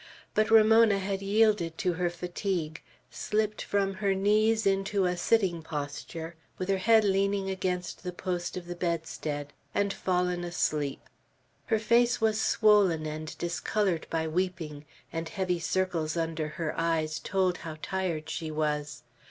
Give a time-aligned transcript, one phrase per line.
[0.33, 6.33] But Ramona had yielded to her fatigue; slipped from her knees into a sitting posture,
[6.57, 11.01] with her head leaning against the post of the bedstead, and fallen asleep.
[11.67, 17.57] Her face was swollen and discolored by weeping, and heavy circles under her eyes told
[17.59, 19.03] how tired she was.